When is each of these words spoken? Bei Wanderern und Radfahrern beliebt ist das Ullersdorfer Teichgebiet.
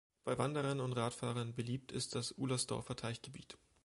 Bei 0.23 0.35
Wanderern 0.39 0.79
und 0.79 0.93
Radfahrern 0.93 1.53
beliebt 1.53 1.91
ist 1.91 2.15
das 2.15 2.31
Ullersdorfer 2.31 2.95
Teichgebiet. 2.95 3.59